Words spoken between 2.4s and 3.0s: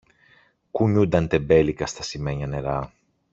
νερά